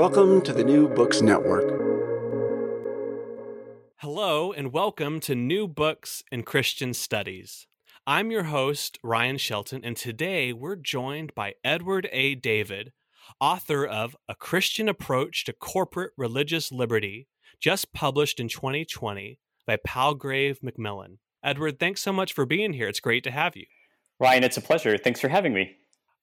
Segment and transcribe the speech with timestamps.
[0.00, 1.68] Welcome to the New Books Network.
[3.96, 7.66] Hello, and welcome to New Books in Christian Studies.
[8.06, 12.34] I'm your host, Ryan Shelton, and today we're joined by Edward A.
[12.34, 12.92] David,
[13.42, 17.28] author of A Christian Approach to Corporate Religious Liberty,
[17.60, 21.18] just published in 2020 by Palgrave Macmillan.
[21.44, 22.88] Edward, thanks so much for being here.
[22.88, 23.66] It's great to have you.
[24.18, 24.96] Ryan, it's a pleasure.
[24.96, 25.76] Thanks for having me.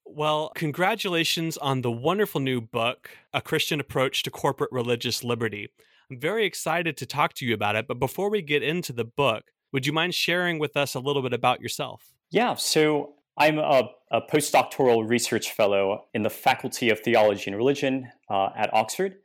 [0.09, 5.69] Well, congratulations on the wonderful new book, A Christian Approach to Corporate Religious Liberty.
[6.09, 9.03] I'm very excited to talk to you about it, but before we get into the
[9.03, 12.13] book, would you mind sharing with us a little bit about yourself?
[12.31, 18.09] Yeah, so I'm a, a postdoctoral research fellow in the Faculty of Theology and Religion
[18.29, 19.17] uh, at Oxford.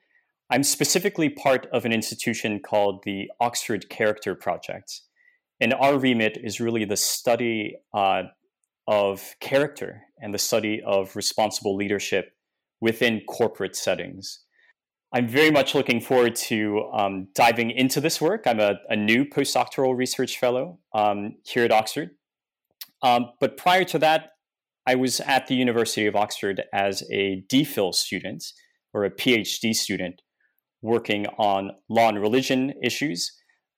[0.50, 5.00] I'm specifically part of an institution called the Oxford Character Project.
[5.60, 8.24] And our remit is really the study uh,
[8.86, 12.32] of character and the study of responsible leadership
[12.80, 14.40] within corporate settings.
[15.14, 18.44] I'm very much looking forward to um, diving into this work.
[18.46, 22.10] I'm a, a new postdoctoral research fellow um, here at Oxford.
[23.02, 24.30] Um, but prior to that,
[24.86, 28.44] I was at the University of Oxford as a DPhil student
[28.94, 30.22] or a PhD student
[30.80, 33.32] working on law and religion issues.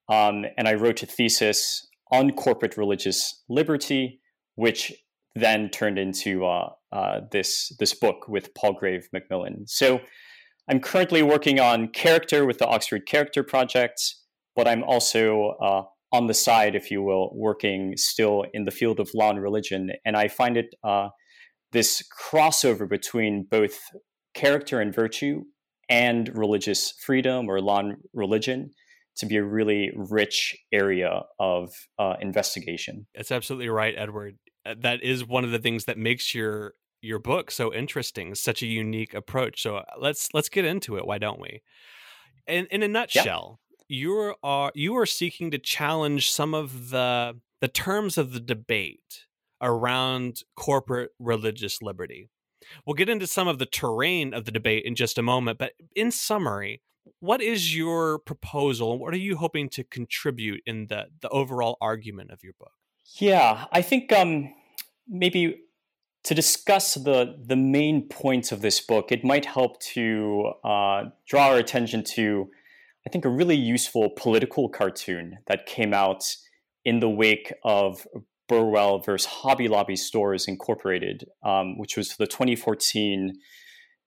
[0.09, 4.20] Um, and I wrote a thesis on corporate religious liberty
[4.57, 4.93] which
[5.35, 9.67] then turned into uh, uh, this this book with Palgrave Macmillan.
[9.67, 10.01] So
[10.69, 14.01] I'm currently working on character with the Oxford Character Project,
[14.57, 15.83] but I'm also uh,
[16.13, 19.91] on the side, if you will, working still in the field of law and religion,
[20.05, 21.09] and I find it uh,
[21.73, 23.81] this crossover between both
[24.33, 25.43] character and virtue
[25.91, 28.71] and religious freedom or law and religion
[29.17, 33.07] to be a really rich area of uh, investigation.
[33.15, 34.37] That's absolutely right, Edward.
[34.65, 38.62] Uh, that is one of the things that makes your your book so interesting, such
[38.62, 39.62] a unique approach.
[39.62, 41.07] So uh, let's let's get into it.
[41.07, 41.62] Why don't we?
[42.47, 47.69] In in a nutshell, you are you are seeking to challenge some of the the
[47.69, 49.27] terms of the debate
[49.61, 52.31] around corporate religious liberty.
[52.86, 55.73] We'll get into some of the terrain of the debate in just a moment, but
[55.95, 56.83] in summary,
[57.20, 61.77] what is your proposal and what are you hoping to contribute in the the overall
[61.81, 62.73] argument of your book?
[63.05, 64.53] Yeah, I think um,
[65.07, 65.61] maybe
[66.25, 71.48] to discuss the the main points of this book, it might help to uh, draw
[71.48, 72.48] our attention to,
[73.07, 76.25] I think, a really useful political cartoon that came out
[76.85, 78.07] in the wake of
[78.48, 83.35] Burwell versus Hobby Lobby Stores Incorporated, um, which was the 2014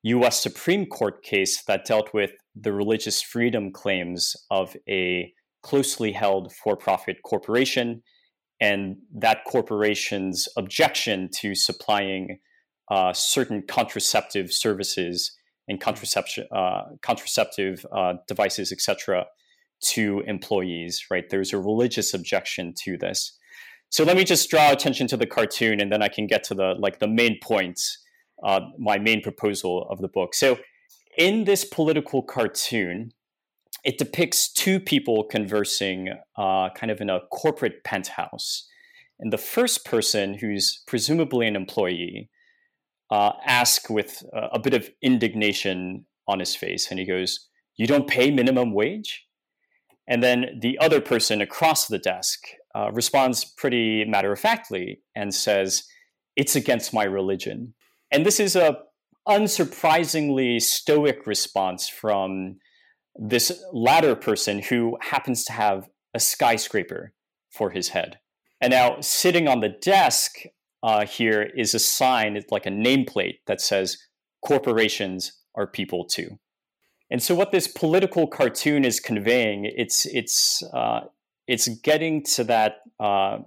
[0.02, 0.40] U.S.
[0.40, 5.32] Supreme Court case that dealt with the religious freedom claims of a
[5.62, 8.02] closely held for-profit corporation
[8.60, 12.38] and that corporation's objection to supplying
[12.90, 15.32] uh, certain contraceptive services
[15.68, 19.26] and contraception, uh, contraceptive uh, devices, etc.,
[19.80, 21.04] to employees.
[21.10, 21.28] Right?
[21.28, 23.36] There's a religious objection to this.
[23.90, 26.54] So let me just draw attention to the cartoon, and then I can get to
[26.54, 27.98] the like the main points,
[28.42, 30.34] uh, my main proposal of the book.
[30.34, 30.58] So
[31.16, 33.12] in this political cartoon,
[33.84, 38.66] it depicts two people conversing uh, kind of in a corporate penthouse.
[39.20, 42.30] And the first person, who's presumably an employee,
[43.10, 48.06] uh, asks with a bit of indignation on his face, and he goes, You don't
[48.06, 49.24] pay minimum wage?
[50.06, 52.40] And then the other person across the desk
[52.74, 55.84] uh, responds pretty matter of factly and says,
[56.36, 57.74] It's against my religion.
[58.10, 58.78] And this is a
[59.26, 62.56] unsurprisingly stoic response from
[63.18, 67.12] this latter person who happens to have a skyscraper
[67.50, 68.18] for his head.
[68.60, 70.36] And now, sitting on the desk
[70.82, 73.98] uh, here is a sign, it's like a nameplate that says,
[74.44, 76.38] corporations are people too.
[77.10, 81.00] And so, what this political cartoon is conveying, it's it's uh,
[81.46, 83.38] it's getting to that uh,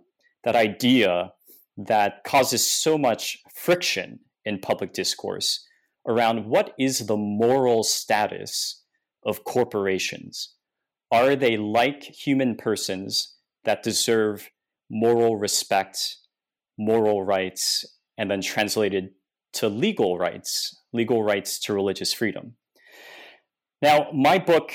[0.43, 1.33] that idea
[1.77, 5.65] that causes so much friction in public discourse
[6.07, 8.80] around what is the moral status
[9.23, 10.56] of corporations?
[11.12, 14.50] Are they like human persons that deserve
[14.90, 16.18] moral respect,
[16.78, 17.85] moral rights,
[18.18, 19.12] and then translated
[19.53, 22.53] to legal rights, legal rights to religious freedom?
[23.82, 24.72] Now, my book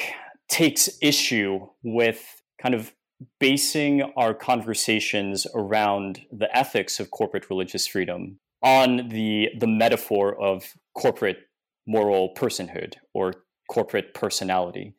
[0.49, 2.93] takes issue with kind of
[3.41, 10.75] basing our conversations around the ethics of corporate religious freedom on the, the metaphor of
[10.95, 11.39] corporate
[11.87, 13.33] moral personhood or
[13.69, 14.95] corporate personality.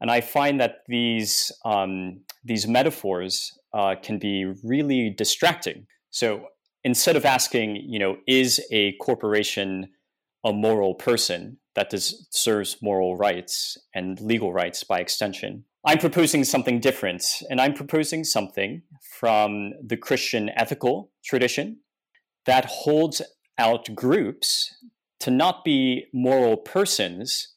[0.00, 5.86] And I find that these um, these metaphors uh, can be really distracting.
[6.10, 6.46] So
[6.84, 9.88] instead of asking, you know, is a corporation
[10.44, 15.64] a moral person that deserves moral rights and legal rights by extension.
[15.84, 18.82] I'm proposing something different, and I'm proposing something
[19.18, 21.80] from the Christian ethical tradition
[22.46, 23.22] that holds
[23.58, 24.74] out groups
[25.20, 27.54] to not be moral persons,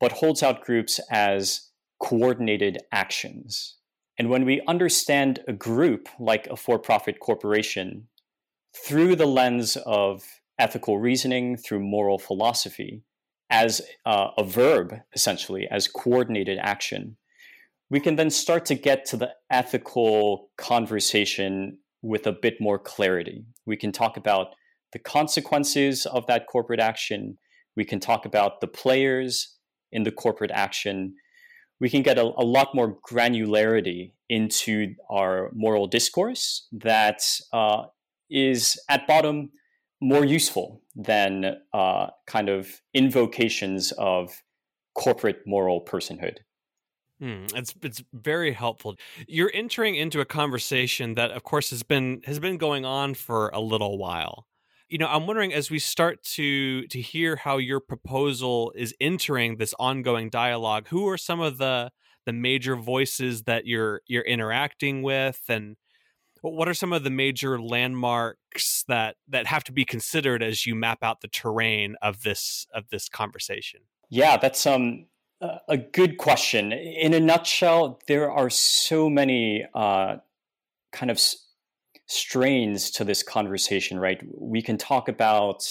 [0.00, 1.68] but holds out groups as
[2.00, 3.76] coordinated actions.
[4.18, 8.08] And when we understand a group like a for profit corporation
[8.74, 10.24] through the lens of
[10.58, 13.02] ethical reasoning, through moral philosophy,
[13.50, 17.16] as uh, a verb, essentially, as coordinated action,
[17.90, 23.44] we can then start to get to the ethical conversation with a bit more clarity.
[23.66, 24.48] We can talk about
[24.92, 27.38] the consequences of that corporate action.
[27.76, 29.57] We can talk about the players
[29.92, 31.14] in the corporate action.
[31.80, 37.84] We can get a, a lot more granularity into our moral discourse that uh,
[38.30, 39.50] is at bottom
[40.00, 44.42] more useful than uh, kind of invocations of
[44.94, 46.38] corporate moral personhood.
[47.22, 48.96] Mm, it's it's very helpful.
[49.26, 53.48] You're entering into a conversation that, of course, has been has been going on for
[53.48, 54.46] a little while.
[54.88, 59.56] You know, I'm wondering as we start to to hear how your proposal is entering
[59.56, 60.88] this ongoing dialogue.
[60.88, 61.90] Who are some of the
[62.26, 65.76] the major voices that you're you're interacting with, and
[66.40, 70.74] what are some of the major landmarks that that have to be considered as you
[70.74, 73.80] map out the terrain of this of this conversation?
[74.08, 75.06] Yeah, that's um
[75.40, 76.72] a good question.
[76.72, 80.16] In a nutshell, there are so many uh,
[80.92, 81.20] kind of
[82.08, 84.20] strains to this conversation, right?
[84.36, 85.62] We can talk about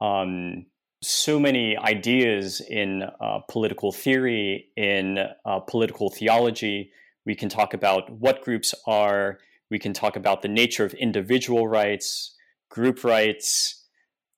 [0.00, 0.66] um,
[1.02, 6.90] so many ideas in uh, political theory, in uh, political theology.
[7.26, 9.38] We can talk about what groups are.
[9.70, 12.36] We can talk about the nature of individual rights,
[12.70, 13.84] group rights,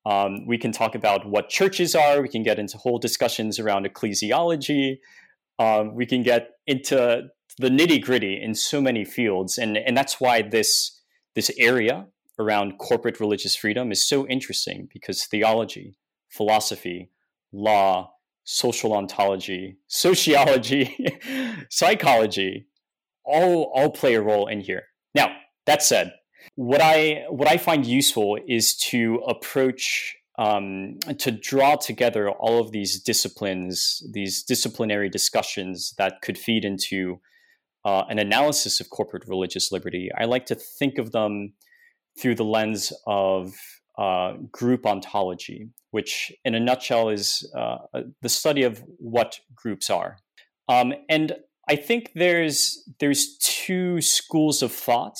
[0.06, 2.22] um, we can talk about what churches are.
[2.22, 4.98] We can get into whole discussions around ecclesiology.
[5.58, 7.24] Um, we can get into
[7.58, 10.95] the nitty gritty in so many fields, and and that's why this
[11.36, 12.06] this area
[12.38, 15.96] around corporate religious freedom is so interesting because theology,
[16.28, 17.10] philosophy,
[17.52, 18.10] law,
[18.42, 20.96] social ontology, sociology,
[21.70, 22.66] psychology,
[23.24, 24.84] all all play a role in here.
[25.14, 25.36] Now
[25.66, 26.12] that said,
[26.56, 32.70] what I what I find useful is to approach um, to draw together all of
[32.70, 37.20] these disciplines, these disciplinary discussions that could feed into
[37.86, 40.10] uh, an analysis of corporate religious liberty.
[40.18, 41.52] I like to think of them
[42.18, 43.54] through the lens of
[43.96, 47.78] uh, group ontology, which, in a nutshell, is uh,
[48.22, 50.18] the study of what groups are.
[50.68, 51.36] Um, and
[51.68, 55.18] I think there's there's two schools of thought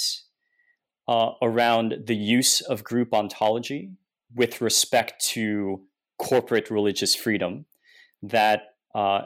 [1.07, 3.93] uh, around the use of group ontology
[4.35, 5.83] with respect to
[6.19, 7.67] corporate religious freedom
[8.23, 9.23] that uh,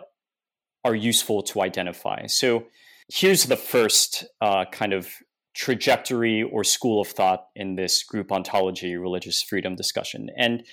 [0.85, 2.27] are useful to identify.
[2.27, 2.67] So
[3.12, 5.09] here's the first uh, kind of
[5.55, 10.31] trajectory or school of thought in this group ontology religious freedom discussion.
[10.37, 10.65] And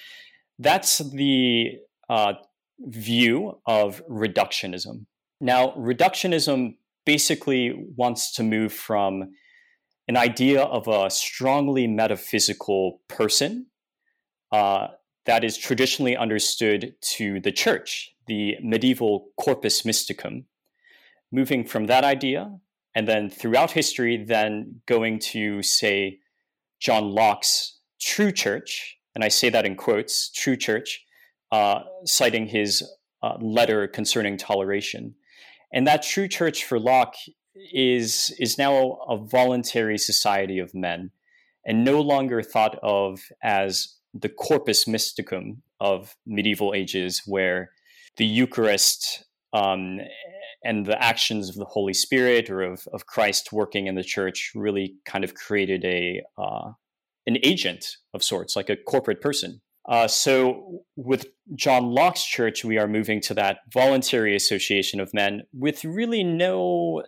[0.60, 1.80] that's the
[2.10, 2.34] uh,
[2.80, 5.06] view of reductionism.
[5.42, 9.32] Now, reductionism basically wants to move from
[10.08, 13.68] an idea of a strongly metaphysical person
[14.52, 14.88] uh,
[15.26, 20.46] that is traditionally understood to the church, the medieval corpus mysticum.
[21.32, 22.52] Moving from that idea,
[22.96, 26.20] and then throughout history, then going to, say,
[26.80, 31.04] John Locke's true church, and I say that in quotes, true church,
[31.52, 32.84] uh, citing his
[33.24, 35.16] uh, letter concerning toleration.
[35.74, 37.16] And that true church for Locke
[37.74, 41.12] is is now a voluntary society of men
[41.66, 47.72] and no longer thought of as the corpus mysticum of medieval ages where
[48.18, 49.26] the eucharist
[49.58, 50.00] um,
[50.64, 54.52] and the actions of the holy spirit or of, of christ working in the church
[54.56, 56.72] really kind of created a uh,
[57.26, 62.78] an agent of sorts like a corporate person uh, so with john locke's church we
[62.78, 67.04] are moving to that voluntary association of men with really no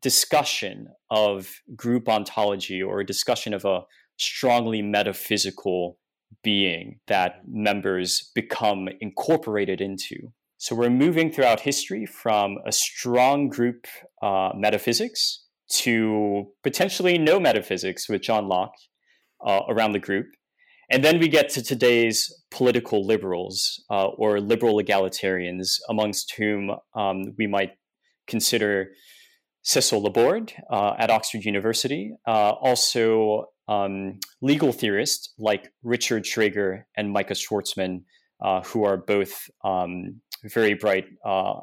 [0.00, 3.82] discussion of group ontology or a discussion of a
[4.18, 5.96] strongly metaphysical
[6.42, 10.32] being that members become incorporated into.
[10.62, 13.84] So we're moving throughout history from a strong group
[14.22, 15.42] uh, metaphysics
[15.80, 18.76] to potentially no metaphysics with John Locke
[19.44, 20.26] uh, around the group.
[20.88, 27.34] And then we get to today's political liberals uh, or liberal egalitarians, amongst whom um,
[27.36, 27.72] we might
[28.28, 28.90] consider
[29.64, 37.10] Cécile Laborde uh, at Oxford University, uh, also um, legal theorists like Richard Schragger and
[37.10, 38.02] Micah Schwartzman
[38.40, 41.60] uh, who are both um, very bright uh,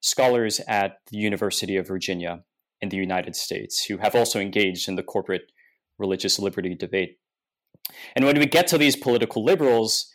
[0.00, 2.42] scholars at the University of Virginia
[2.80, 5.52] in the United States, who have also engaged in the corporate
[5.98, 7.18] religious liberty debate.
[8.16, 10.10] And when we get to these political liberals,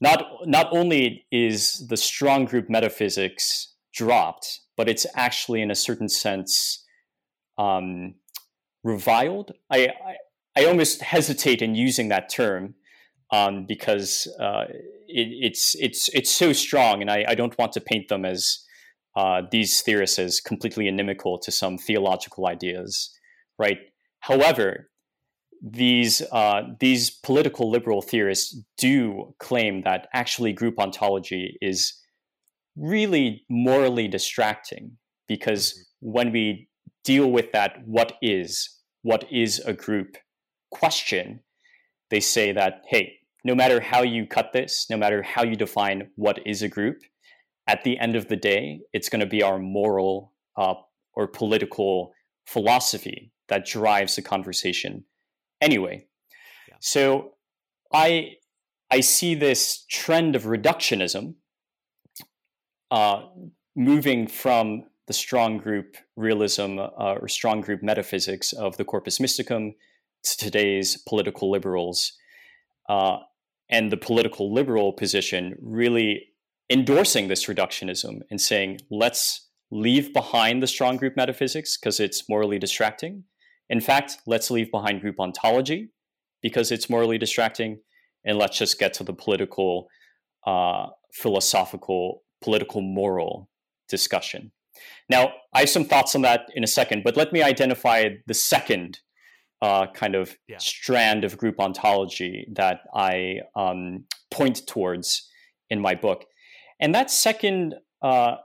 [0.00, 6.08] not not only is the strong group metaphysics dropped, but it's actually in a certain
[6.08, 6.84] sense
[7.58, 8.14] um,
[8.82, 9.52] reviled.
[9.70, 10.16] I, I,
[10.56, 12.74] I almost hesitate in using that term
[13.30, 14.64] um, because uh,
[15.12, 18.58] it, it's it's it's so strong, and I, I don't want to paint them as
[19.16, 23.10] uh, these theorists as completely inimical to some theological ideas,
[23.58, 23.78] right?
[24.20, 24.88] However,
[25.62, 31.94] these uh, these political liberal theorists do claim that actually group ontology is
[32.76, 34.96] really morally distracting
[35.28, 36.12] because mm-hmm.
[36.12, 36.68] when we
[37.04, 40.16] deal with that what is what is a group
[40.70, 41.40] question
[42.10, 43.12] they say that hey
[43.44, 46.98] no matter how you cut this no matter how you define what is a group
[47.66, 50.74] at the end of the day it's going to be our moral uh,
[51.14, 52.12] or political
[52.46, 55.04] philosophy that drives the conversation
[55.60, 56.06] anyway.
[56.68, 56.76] Yeah.
[56.80, 57.34] So
[57.92, 58.34] I
[58.90, 61.34] I see this trend of reductionism
[62.90, 63.22] uh,
[63.74, 69.72] moving from the strong group realism uh, or strong group metaphysics of the corpus mysticum
[70.24, 72.12] to today's political liberals.
[72.88, 73.18] Uh,
[73.72, 76.28] and the political liberal position really
[76.70, 82.60] endorsing this reductionism and saying, let's leave behind the strong group metaphysics because it's morally
[82.60, 83.24] distracting
[83.72, 85.88] in fact, let's leave behind group ontology
[86.42, 87.80] because it's morally distracting,
[88.22, 89.88] and let's just get to the political,
[90.46, 93.48] uh, philosophical, political, moral
[93.88, 94.52] discussion.
[95.08, 98.34] Now, I have some thoughts on that in a second, but let me identify the
[98.34, 98.98] second
[99.62, 100.58] uh, kind of yeah.
[100.58, 105.28] strand of group ontology that I um, point towards
[105.70, 106.24] in my book.
[106.80, 108.36] And that second uh,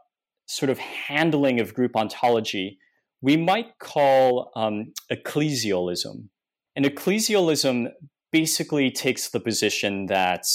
[0.46, 2.78] sort of handling of group ontology
[3.22, 6.30] we might call um, ecclesialism.
[6.76, 7.90] And ecclesialism
[8.32, 10.46] basically takes the position that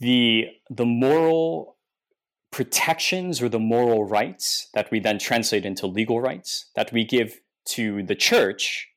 [0.00, 1.78] the, the moral
[2.50, 7.40] protections or the moral rights that we then translate into legal rights that we give
[7.64, 8.88] to the church,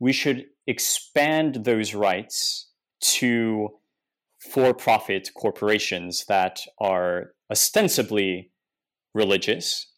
[0.00, 2.68] we should expand those rights
[3.00, 3.68] to
[4.40, 8.50] for profit corporations that are ostensibly
[9.14, 9.90] religious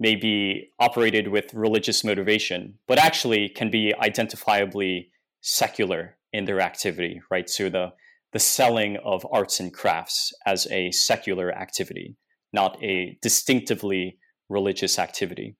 [0.00, 5.08] may be operated with religious motivation, but actually can be identifiably
[5.40, 7.48] secular in their activity, right?
[7.48, 7.92] So the
[8.32, 12.16] the selling of arts and crafts as a secular activity,
[12.52, 14.18] not a distinctively
[14.50, 15.56] religious activity.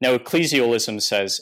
[0.00, 1.40] Now, ecclesialism says,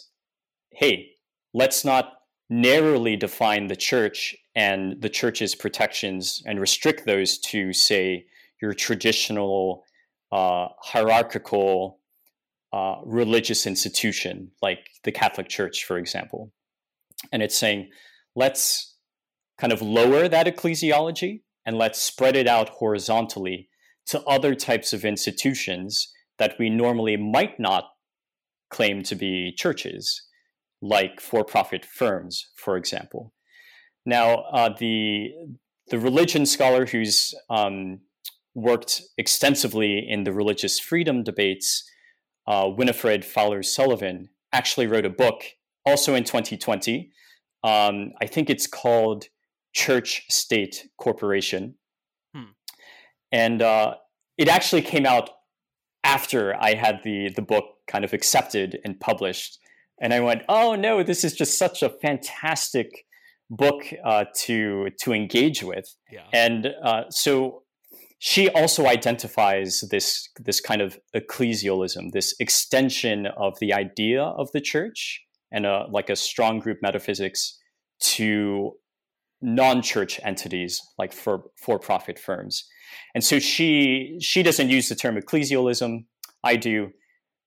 [0.72, 1.09] hey,
[1.52, 2.12] let's not
[2.48, 8.26] narrowly define the church and the church's protections and restrict those to, say,
[8.60, 9.84] your traditional
[10.32, 12.00] uh, hierarchical
[12.72, 16.52] uh, religious institution like the Catholic Church, for example.
[17.32, 17.90] And it's saying,
[18.34, 18.96] let's
[19.58, 23.68] kind of lower that ecclesiology and let's spread it out horizontally
[24.06, 27.84] to other types of institutions that we normally might not
[28.70, 30.22] claim to be churches,
[30.82, 33.32] like for profit firms, for example.
[34.06, 35.32] Now, uh, the,
[35.88, 38.00] the religion scholar who's um,
[38.54, 41.88] worked extensively in the religious freedom debates
[42.46, 45.44] uh, Winnifred Fallers Sullivan actually wrote a book
[45.86, 47.12] also in 2020.
[47.62, 49.26] Um, I think it's called
[49.72, 51.76] Church State Corporation.
[52.34, 52.52] Hmm.
[53.30, 53.94] And uh,
[54.36, 55.30] it actually came out
[56.02, 59.58] after I had the, the book kind of accepted and published.
[60.00, 63.04] And I went, oh no, this is just such a fantastic
[63.50, 65.86] book uh, to to engage with.
[66.10, 66.26] Yeah.
[66.32, 67.62] And uh, so
[68.18, 74.60] she also identifies this this kind of ecclesialism, this extension of the idea of the
[74.60, 77.58] church and a, like a strong group metaphysics
[78.00, 78.72] to
[79.42, 82.68] non-church entities like for for-profit firms.
[83.14, 86.04] And so she she doesn't use the term ecclesialism,
[86.44, 86.90] I do,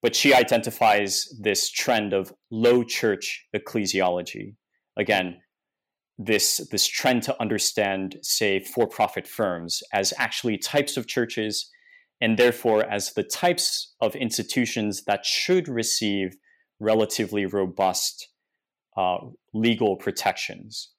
[0.04, 4.56] but she identifies this trend of low church ecclesiology.
[4.98, 5.38] Again,
[6.20, 11.72] this this trend to understand say for-profit firms as actually types of churches
[12.22, 16.36] and therefore as the types of institutions that should receive
[16.80, 18.30] relatively robust
[18.96, 19.18] uh,
[19.56, 20.92] legal protections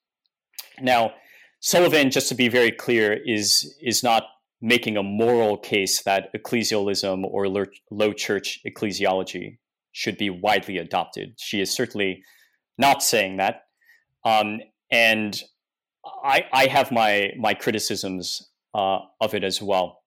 [0.80, 1.12] now
[1.60, 4.24] sullivan just to be very clear is is not
[4.64, 9.58] making a moral case that ecclesialism or low church ecclesiology
[9.92, 12.22] should be widely adopted she is certainly
[12.78, 13.66] not saying that
[14.24, 15.42] um, and
[16.22, 20.02] I, I have my my criticisms uh, of it as well.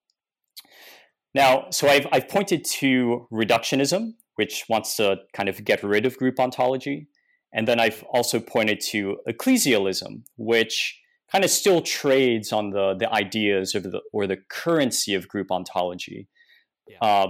[1.34, 6.16] Now, so I've, I've pointed to reductionism, which wants to kind of get rid of
[6.16, 7.08] group ontology.
[7.52, 11.00] And then I've also pointed to ecclesialism, which
[11.30, 15.50] kind of still trades on the, the ideas of the, or the currency of group
[15.50, 16.28] ontology,
[16.86, 16.98] yeah.
[17.00, 17.26] uh,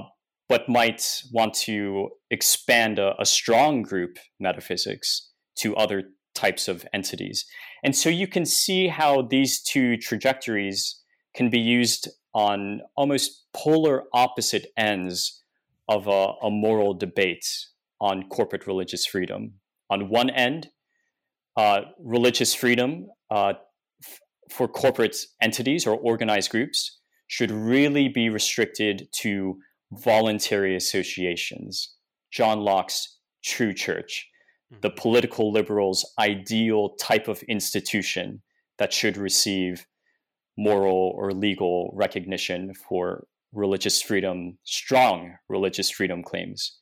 [0.49, 7.45] but might want to expand a, a strong group metaphysics to other types of entities.
[7.83, 11.03] And so you can see how these two trajectories
[11.35, 15.43] can be used on almost polar opposite ends
[15.89, 17.47] of a, a moral debate
[18.01, 19.55] on corporate religious freedom.
[19.91, 20.69] On one end,
[21.57, 23.55] uh, religious freedom uh,
[24.51, 29.59] for corporate entities or organized groups should really be restricted to
[29.93, 31.95] voluntary associations.
[32.31, 34.29] John Locke's true church,
[34.73, 34.81] mm-hmm.
[34.81, 38.43] the political liberals' ideal type of institution
[38.79, 39.87] that should receive
[40.57, 46.79] moral or legal recognition for religious freedom, strong religious freedom claims.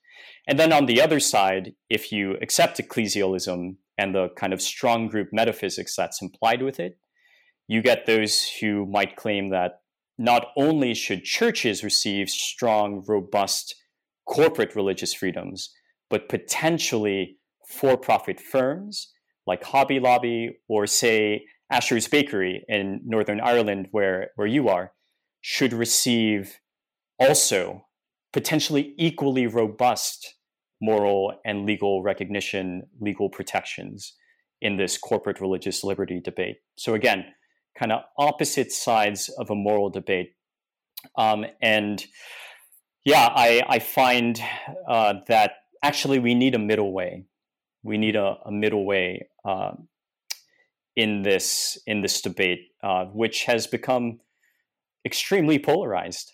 [0.49, 5.09] And then on the other side, if you accept ecclesialism and the kind of strong
[5.09, 6.99] group metaphysics that's implied with it,
[7.69, 9.81] you get those who might claim that
[10.19, 13.75] not only should churches receive strong, robust
[14.27, 15.71] corporate religious freedoms,
[16.09, 19.13] but potentially for profit firms
[19.47, 24.93] like Hobby Lobby or, say, Ashers Bakery in Northern Ireland, where, where you are,
[25.41, 26.59] should receive
[27.19, 27.87] also
[28.33, 30.35] potentially equally robust
[30.81, 34.15] moral and legal recognition, legal protections
[34.61, 36.57] in this corporate religious liberty debate.
[36.77, 37.27] So, again,
[37.79, 40.35] kind of opposite sides of a moral debate.
[41.17, 42.05] Um, and
[43.05, 44.41] yeah, I, I find
[44.89, 45.53] uh, that
[45.83, 47.27] actually we need a middle way.
[47.83, 49.73] We need a, a middle way uh,
[50.97, 54.21] in this in this debate, uh, which has become
[55.05, 56.33] extremely polarized.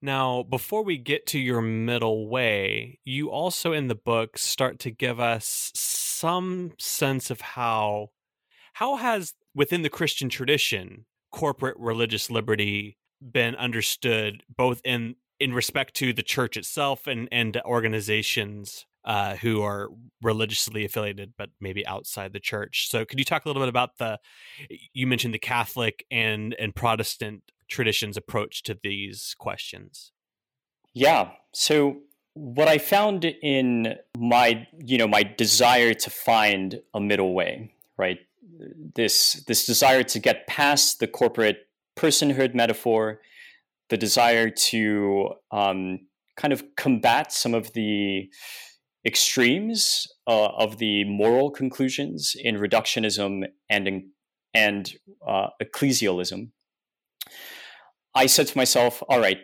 [0.00, 4.90] Now, before we get to your middle way, you also in the book start to
[4.90, 8.10] give us some sense of how
[8.74, 15.94] how has within the Christian tradition corporate religious liberty been understood both in in respect
[15.94, 19.90] to the church itself and and organizations uh, who are
[20.22, 22.88] religiously affiliated, but maybe outside the church.
[22.88, 24.18] So, could you talk a little bit about the?
[24.92, 30.12] You mentioned the Catholic and and Protestant traditions' approach to these questions.
[30.94, 31.32] Yeah.
[31.52, 31.98] So,
[32.32, 38.20] what I found in my you know my desire to find a middle way, right?
[38.94, 43.20] This this desire to get past the corporate personhood metaphor,
[43.88, 46.00] the desire to um,
[46.36, 48.28] kind of combat some of the
[49.06, 54.10] extremes uh, of the moral conclusions in reductionism and in,
[54.54, 54.94] and
[55.26, 56.50] uh, ecclesialism,
[58.14, 59.40] I said to myself, all right,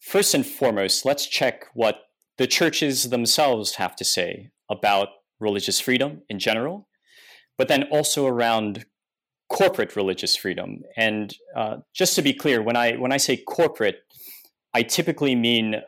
[0.00, 1.96] first and foremost, let's check what
[2.38, 5.08] the churches themselves have to say about
[5.40, 6.88] religious freedom in general,
[7.58, 8.86] but then also around
[9.50, 10.82] corporate religious freedom.
[10.96, 13.96] And uh, just to be clear, when I when I say corporate,
[14.74, 15.82] I typically mean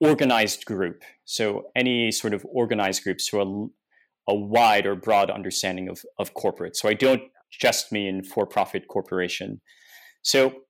[0.00, 1.02] organized group.
[1.24, 6.34] So any sort of organized groups so a, a wide or broad understanding of, of
[6.34, 6.76] corporate.
[6.76, 9.60] So I don't just mean for-profit corporation.
[10.22, 10.62] So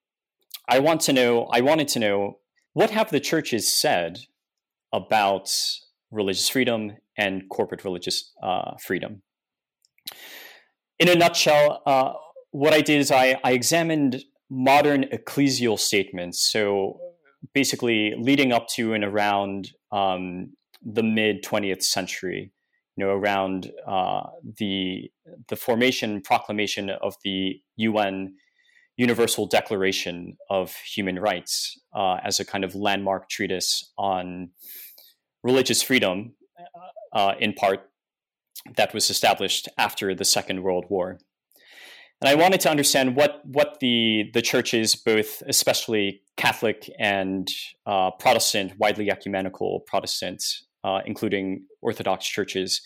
[0.69, 2.39] I want to know, I wanted to know
[2.73, 4.19] what have the churches said
[4.93, 5.51] about
[6.11, 9.23] religious freedom and corporate religious uh, freedom?
[10.99, 12.13] In a nutshell, uh,
[12.51, 16.51] what I did is I, I examined modern ecclesial statements.
[16.51, 16.99] So
[17.55, 20.53] basically leading up to and around um,
[20.85, 22.53] the mid 20th century,
[22.97, 24.23] you know, around uh,
[24.59, 25.11] the
[25.49, 28.35] the formation proclamation of the UN
[28.97, 34.51] Universal Declaration of Human Rights uh, as a kind of landmark treatise on
[35.43, 36.35] religious freedom,
[37.15, 37.90] uh, in part,
[38.77, 41.19] that was established after the Second World War.
[42.21, 47.49] And I wanted to understand what what the the churches, both especially Catholic and
[47.87, 50.45] uh, Protestant, widely ecumenical Protestant,
[50.85, 52.83] uh, including Orthodox churches,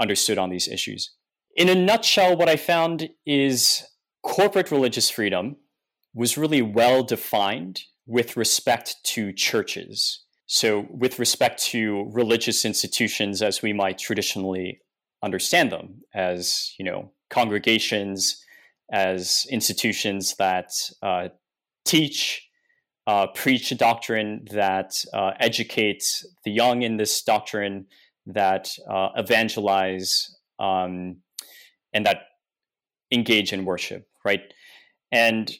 [0.00, 1.12] understood on these issues.
[1.56, 3.84] In a nutshell, what I found is
[4.22, 5.56] corporate religious freedom
[6.14, 10.24] was really well defined with respect to churches.
[10.46, 14.80] So, with respect to religious institutions as we might traditionally
[15.22, 18.44] understand them, as you know, congregations
[18.92, 21.28] as institutions that uh,
[21.84, 22.48] teach,
[23.06, 27.86] uh, preach a doctrine, that uh, educate the young in this doctrine,
[28.26, 31.16] that uh, evangelize, um,
[31.92, 32.22] and that
[33.12, 34.52] engage in worship, right?
[35.12, 35.50] And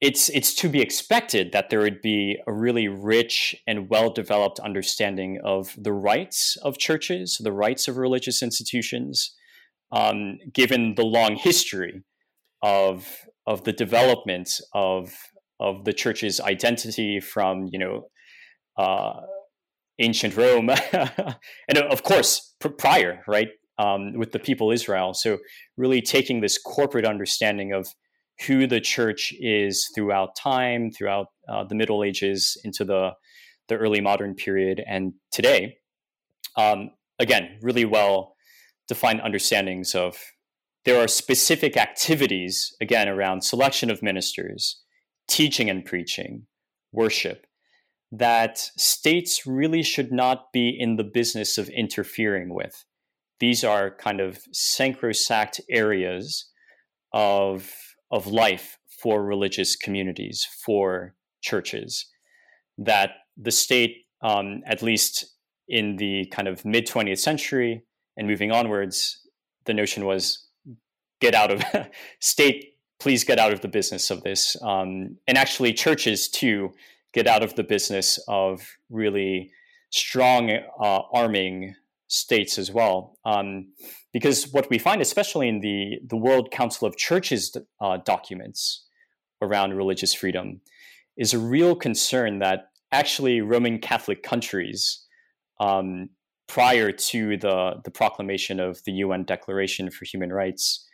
[0.00, 4.60] it's it's to be expected that there would be a really rich and well developed
[4.60, 9.34] understanding of the rights of churches, the rights of religious institutions,
[9.90, 12.04] um, given the long history
[12.62, 15.12] of of the development of
[15.58, 18.08] of the church's identity from you know
[18.76, 19.20] uh,
[19.98, 25.12] ancient Rome and of course pr- prior right um, with the people Israel.
[25.12, 25.38] So
[25.76, 27.88] really taking this corporate understanding of
[28.46, 33.12] who the church is throughout time, throughout uh, the Middle Ages into the
[33.68, 35.76] the early modern period and today.
[36.56, 38.34] Um, again, really well
[38.88, 40.16] defined understandings of
[40.86, 44.82] there are specific activities again around selection of ministers,
[45.28, 46.46] teaching and preaching,
[46.92, 47.44] worship
[48.10, 52.84] that states really should not be in the business of interfering with.
[53.40, 56.50] These are kind of sacrosanct areas
[57.12, 57.70] of
[58.10, 62.06] of life for religious communities, for churches,
[62.76, 65.36] that the state, um, at least
[65.68, 67.82] in the kind of mid 20th century
[68.16, 69.20] and moving onwards,
[69.66, 70.48] the notion was
[71.20, 71.62] get out of
[72.20, 74.56] state, please get out of the business of this.
[74.62, 76.72] Um, and actually, churches too
[77.12, 79.50] get out of the business of really
[79.90, 81.74] strong uh, arming
[82.08, 83.18] states as well.
[83.24, 83.68] Um,
[84.12, 88.86] because what we find, especially in the, the World Council of Churches uh, documents
[89.40, 90.60] around religious freedom,
[91.16, 95.04] is a real concern that actually Roman Catholic countries,
[95.60, 96.08] um,
[96.46, 100.86] prior to the, the proclamation of the UN Declaration for Human Rights,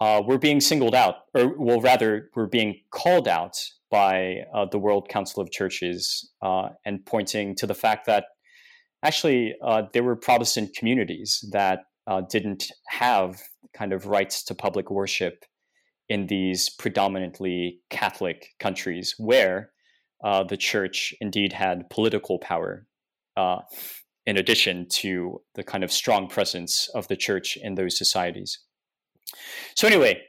[0.00, 3.56] uh, were being singled out, or well, rather, were being called out
[3.90, 8.24] by uh, the World Council of Churches uh, and pointing to the fact that
[9.02, 13.40] actually uh, there were Protestant communities that uh, didn't have
[13.74, 15.44] kind of rights to public worship
[16.08, 19.70] in these predominantly Catholic countries where
[20.24, 22.86] uh, the church indeed had political power,
[23.36, 23.58] uh,
[24.26, 28.60] in addition to the kind of strong presence of the church in those societies.
[29.74, 30.20] So, anyway,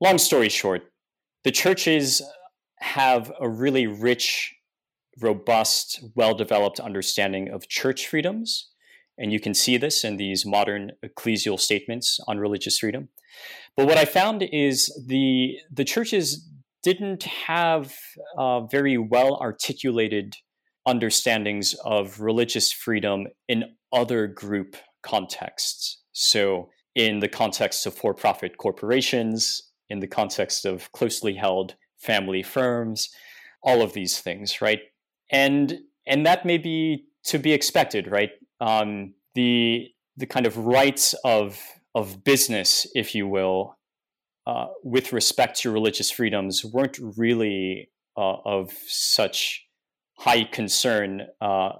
[0.00, 0.82] long story short,
[1.44, 2.22] the churches
[2.78, 4.54] have a really rich,
[5.20, 8.72] robust, well developed understanding of church freedoms
[9.18, 13.08] and you can see this in these modern ecclesial statements on religious freedom.
[13.76, 16.48] But what I found is the, the churches
[16.82, 17.94] didn't have
[18.36, 20.34] uh, very well articulated
[20.86, 26.02] understandings of religious freedom in other group contexts.
[26.12, 32.42] So, in the context of for profit corporations, in the context of closely held family
[32.42, 33.08] firms,
[33.62, 34.80] all of these things, right?
[35.32, 38.30] And and that may be to be expected, right?
[38.62, 41.58] um, the the kind of rights of
[41.94, 43.76] of business, if you will,
[44.46, 49.66] uh, with respect to religious freedoms, weren't really uh, of such
[50.18, 51.72] high concern uh,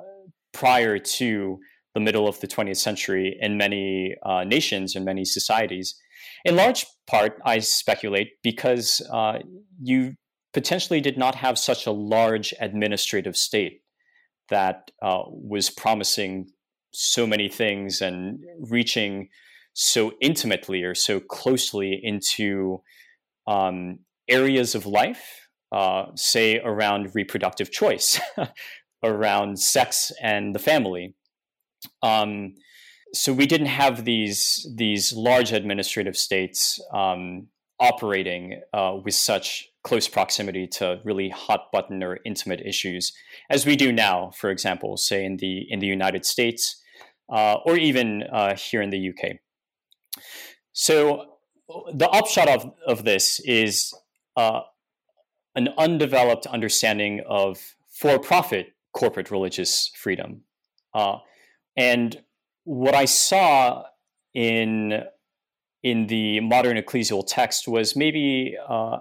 [0.53, 1.59] prior to
[1.95, 5.95] the middle of the 20th century in many uh, nations and many societies.
[6.45, 9.39] In large part, I speculate, because uh,
[9.81, 10.15] you
[10.53, 13.83] potentially did not have such a large administrative state
[14.51, 16.51] that uh, was promising
[16.93, 19.29] so many things and reaching
[19.73, 22.83] so intimately or so closely into
[23.47, 28.21] um, areas of life, uh, say around reproductive choice,
[29.03, 31.15] around sex and the family.
[32.03, 32.55] Um,
[33.15, 40.09] so we didn't have these these large administrative states um, operating uh, with such close
[40.09, 43.13] proximity to really hot button or intimate issues
[43.51, 44.31] as we do now.
[44.37, 46.81] For example, say in the in the United States,
[47.33, 49.37] uh, or even uh, here in the UK.
[50.73, 51.33] So
[51.95, 53.95] the upshot of, of this is
[54.37, 54.61] uh,
[55.55, 57.59] an undeveloped understanding of
[57.91, 60.43] for-profit corporate religious freedom.
[60.95, 61.19] Uh,
[61.77, 62.23] and
[62.65, 63.85] what I saw
[64.35, 65.03] in
[65.83, 68.99] in the modern ecclesial text was maybe uh,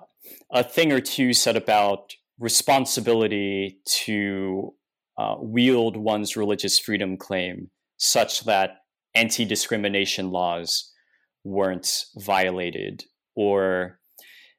[0.51, 4.73] a thing or two said about responsibility to
[5.17, 8.77] uh, wield one's religious freedom claim such that
[9.13, 10.91] anti discrimination laws
[11.43, 13.03] weren't violated,
[13.35, 13.99] or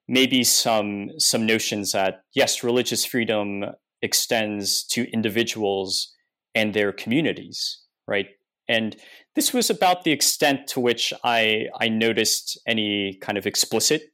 [0.08, 3.64] maybe some, some notions that, yes, religious freedom
[4.02, 6.14] extends to individuals
[6.54, 8.28] and their communities, right?
[8.68, 8.96] And
[9.34, 14.11] this was about the extent to which I, I noticed any kind of explicit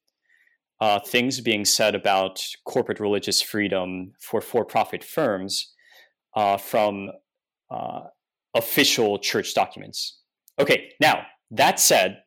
[0.80, 5.74] uh, things being said about corporate religious freedom for for profit firms
[6.34, 7.10] uh, from
[7.70, 8.00] uh,
[8.54, 10.20] official church documents.
[10.58, 12.22] Okay, now that said,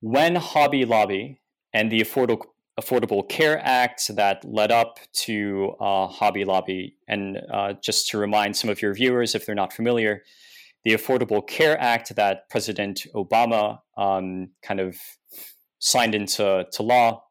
[0.00, 1.40] when Hobby Lobby
[1.72, 2.46] and the Affordable,
[2.80, 6.96] Affordable Care Act that led up to uh, Hobby Lobby.
[7.08, 10.22] And uh, just to remind some of your viewers, if they're not familiar,
[10.84, 14.96] the Affordable Care Act that President Obama um, kind of
[15.78, 17.22] signed into to law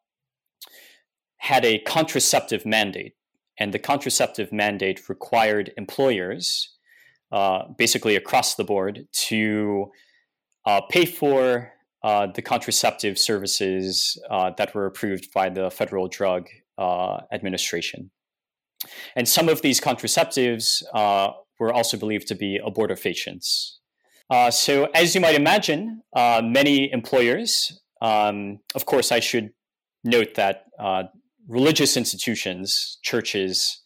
[1.38, 3.14] had a contraceptive mandate.
[3.60, 6.76] And the contraceptive mandate required employers,
[7.32, 9.92] uh, basically across the board, to
[10.66, 11.72] uh, pay for
[12.04, 18.12] uh, the contraceptive services uh, that were approved by the Federal Drug uh, Administration.
[19.16, 23.78] And some of these contraceptives uh, were also believed to be abortifacients.
[24.52, 29.52] So, as you might imagine, many employers, um, of course, I should
[30.04, 30.66] note that
[31.48, 33.84] religious institutions, churches,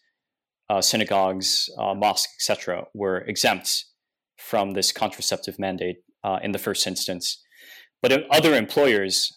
[0.81, 3.85] synagogues, mosques, etc., were exempt
[4.37, 5.97] from this contraceptive mandate
[6.43, 7.41] in the first instance.
[8.01, 9.31] But other employers,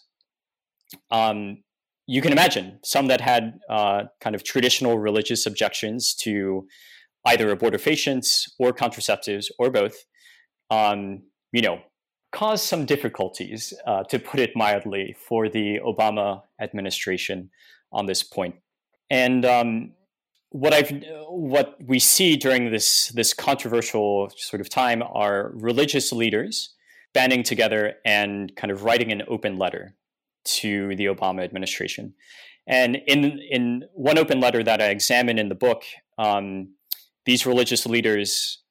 [1.11, 1.63] um,
[2.07, 6.67] you can imagine some that had uh, kind of traditional religious objections to
[7.25, 9.95] either abortifacients or contraceptives or both,
[10.69, 11.79] um, you know,
[12.35, 17.49] caused some difficulties, uh, to put it mildly, for the Obama administration
[17.93, 18.55] on this point.
[19.09, 19.93] And um,
[20.49, 20.91] what I've
[21.29, 26.73] what we see during this this controversial sort of time are religious leaders
[27.13, 29.95] banding together and kind of writing an open letter
[30.59, 32.13] to the Obama administration.
[32.67, 35.83] And in in one open letter that I examine in the book,
[36.17, 36.73] um,
[37.25, 38.61] these religious leaders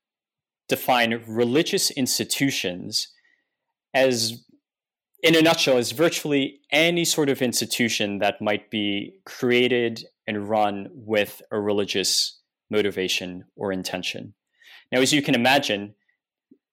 [0.68, 3.13] define religious institutions
[3.95, 4.45] as,
[5.23, 10.89] in a nutshell, as virtually any sort of institution that might be created and run
[10.93, 14.35] with a religious motivation or intention.
[14.91, 15.95] Now, as you can imagine,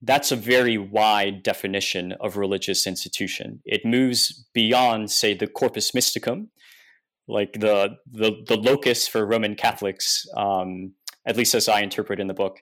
[0.02, 3.62] that's a very wide definition of religious institution.
[3.66, 6.48] It moves beyond, say, the corpus mysticum,
[7.28, 10.94] like the the, the locus for Roman Catholics, um,
[11.26, 12.62] at least as I interpret in the book,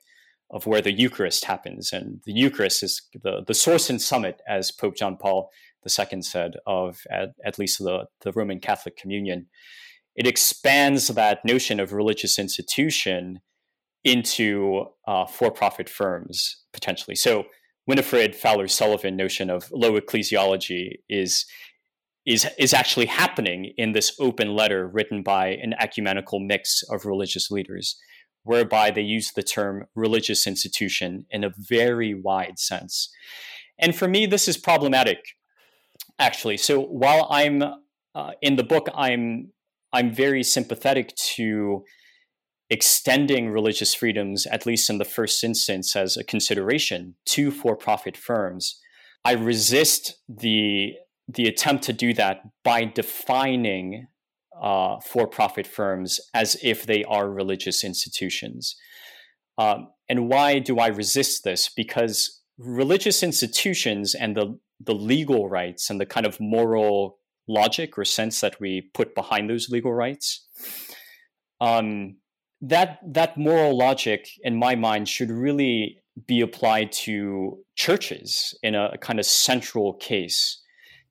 [0.51, 1.91] of where the Eucharist happens.
[1.93, 5.49] And the Eucharist is the, the source and summit, as Pope John Paul
[5.85, 9.47] II said, of at, at least the, the Roman Catholic communion.
[10.15, 13.39] It expands that notion of religious institution
[14.03, 17.15] into uh, for-profit firms potentially.
[17.15, 17.45] So
[17.87, 21.45] Winnifred Fallers Sullivan notion of low ecclesiology is
[22.25, 27.49] is is actually happening in this open letter written by an ecumenical mix of religious
[27.49, 27.97] leaders,
[28.49, 33.13] whereby they use the term religious institution in a very wide sense.
[33.77, 35.19] And for me, this is problematic,
[36.17, 36.57] actually.
[36.57, 37.61] So while I'm
[38.15, 39.51] uh, in the book, I'm
[39.93, 41.83] I'm very sympathetic to
[42.71, 48.17] extending religious freedoms, at least in the first instance, as a consideration to for profit
[48.17, 48.79] firms,
[49.25, 50.93] I resist the,
[51.27, 54.07] the attempt to do that by defining
[54.61, 58.75] uh, for profit firms as if they are religious institutions.
[59.57, 61.69] Um, and why do I resist this?
[61.69, 68.05] Because religious institutions and the, the legal rights and the kind of moral logic or
[68.05, 70.47] sense that we put behind those legal rights
[71.59, 72.15] um,
[72.61, 78.97] that that moral logic in my mind should really be applied to churches in a,
[78.99, 80.61] kind of central case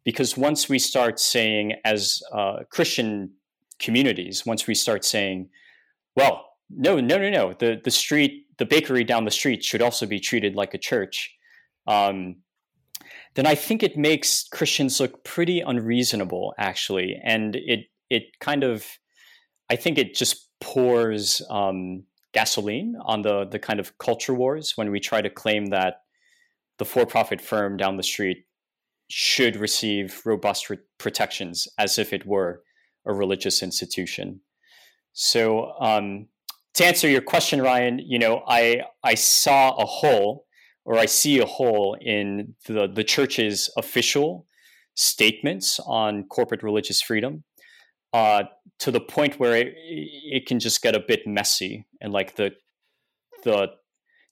[0.04, 3.30] because once we start saying as uh, christian
[3.78, 5.48] communities once we start saying
[6.16, 10.06] well no no no no the, the street the bakery down the street should also
[10.06, 11.34] be treated like a church
[11.86, 12.36] um,
[13.34, 18.86] then i think it makes christians look pretty unreasonable actually and it it kind of
[19.70, 24.90] i think it just pours um, gasoline on the the kind of culture wars when
[24.90, 26.02] we try to claim that
[26.78, 28.44] the for-profit firm down the street
[29.10, 32.62] should receive robust re- protections as if it were
[33.08, 34.40] a religious institution.
[35.12, 36.28] So um,
[36.74, 40.46] to answer your question, Ryan, you know, I I saw a hole,
[40.84, 44.46] or I see a hole in the the church's official
[44.94, 47.44] statements on corporate religious freedom
[48.12, 48.44] uh,
[48.80, 52.52] to the point where it, it can just get a bit messy and like the
[53.44, 53.68] the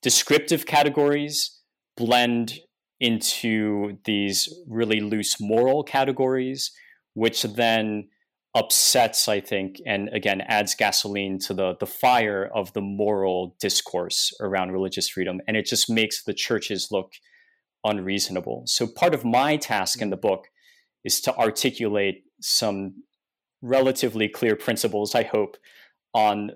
[0.02, 1.62] descriptive categories
[1.96, 2.60] blend
[3.00, 6.72] into these really loose moral categories,
[7.14, 8.08] which then
[8.56, 14.32] upsets, I think, and again adds gasoline to the the fire of the moral discourse
[14.40, 17.12] around religious freedom, and it just makes the churches look
[17.84, 18.64] unreasonable.
[18.66, 20.46] So part of my task in the book
[21.04, 23.04] is to articulate some
[23.62, 25.56] relatively clear principles, I hope,
[26.14, 26.50] on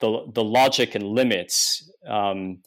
[0.00, 2.58] the, the logic and limits um,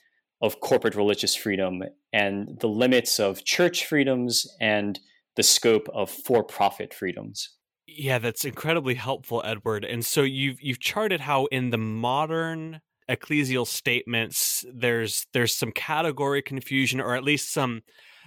[0.41, 4.99] of corporate religious freedom and the limits of church freedoms and
[5.35, 7.56] the scope of for profit freedoms.
[7.97, 9.83] Yeah, that's incredibly helpful, Edward.
[9.83, 16.43] And so you've you've charted how in the modern ecclesial statements there's there's some category
[16.43, 17.81] confusion or at least some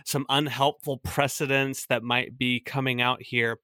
[0.04, 3.60] some unhelpful precedents that might be coming out here.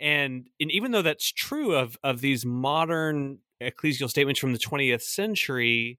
[0.00, 5.02] And and even though that's true of of these modern ecclesial statements from the 20th
[5.02, 5.98] century,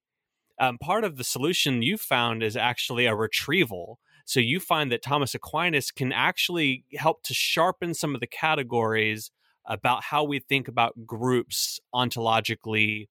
[0.60, 4.00] um, part of the solution you found is actually a retrieval.
[4.26, 9.32] So you find that Thomas Aquinas can actually help to sharpen some of the categories
[9.66, 13.08] about how we think about groups ontologically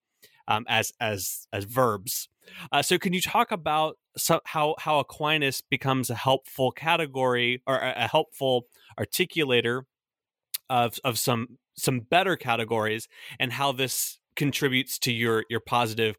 [0.48, 2.28] um, as as as verbs.
[2.70, 7.76] Uh, so can you talk about so how how Aquinas becomes a helpful category or
[7.78, 8.66] a, a helpful
[8.98, 9.82] articulator
[10.68, 16.16] of of some some better categories and how this contributes to your your positive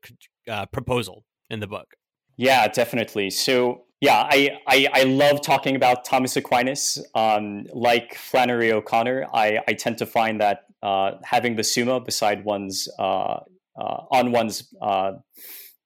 [0.47, 1.95] uh, proposal in the book?
[2.37, 3.29] Yeah, definitely.
[3.29, 7.01] So yeah, I, I, I, love talking about Thomas Aquinas.
[7.15, 12.43] Um, like Flannery O'Connor, I, I tend to find that uh, having the Summa beside
[12.43, 13.39] one's uh,
[13.79, 15.13] uh, on one's uh,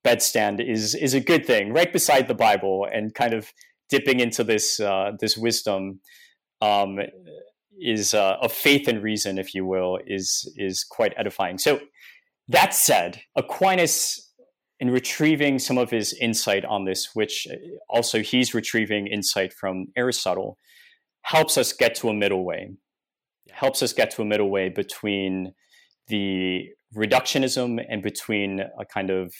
[0.03, 3.53] bedstand is is a good thing, right beside the Bible, and kind of
[3.87, 5.99] dipping into this uh, this wisdom
[6.59, 6.97] um,
[7.79, 11.59] is uh, of faith and reason, if you will, is is quite edifying.
[11.59, 11.81] So
[12.47, 14.26] that said, Aquinas
[14.79, 17.55] in retrieving some of his insight on this, which uh,
[17.89, 20.57] also he's retrieving insight from Aristotle,
[21.23, 22.71] helps us get to a middle way.
[23.51, 25.53] Helps us get to a middle way between
[26.07, 29.33] the reductionism and between a kind of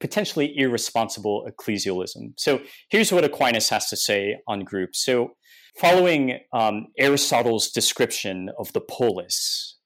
[0.00, 2.32] potentially irresponsible ecclesialism.
[2.36, 5.04] So here's what Aquinas has to say on groups.
[5.04, 5.32] So,
[5.78, 9.78] following um, Aristotle's description of the polis,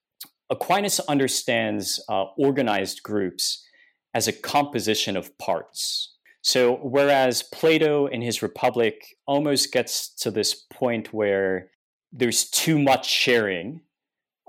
[0.49, 3.65] Aquinas understands uh, organized groups
[4.13, 6.15] as a composition of parts.
[6.41, 11.69] So, whereas Plato in his Republic almost gets to this point where
[12.11, 13.81] there's too much sharing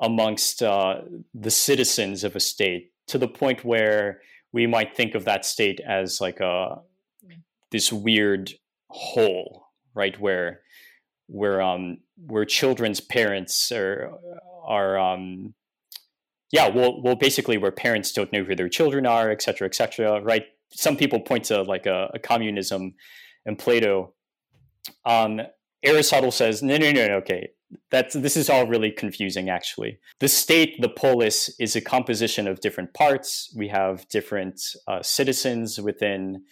[0.01, 1.03] amongst uh,
[1.35, 4.21] the citizens of a state, to the point where
[4.53, 6.81] we might think of that state as like a
[7.71, 8.53] this weird
[8.89, 10.19] whole, right?
[10.19, 10.61] Where
[11.27, 14.13] where um where children's parents are
[14.65, 15.55] are um
[16.51, 19.75] yeah, well, well, basically, where parents don't know who their children are, et cetera, et
[19.75, 20.45] cetera, right?
[20.73, 22.95] Some people point to like a, a communism
[23.47, 24.15] and Plato.
[25.05, 25.41] Um,
[25.83, 27.51] Aristotle says, no, no, no, no, okay,
[27.91, 29.49] that's this is all really confusing.
[29.49, 33.53] Actually, the state, the polis, is a composition of different parts.
[33.57, 36.43] We have different uh, citizens within